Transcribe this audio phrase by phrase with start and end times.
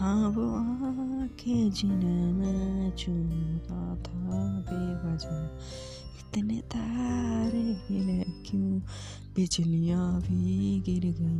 [0.00, 5.58] हाँ वो आँखें जिन्हें मैं चूमता था बेवजह।
[6.20, 8.78] इतने तारे गिरे क्यों?
[9.36, 11.39] बिजलियाँ भी गिर गई।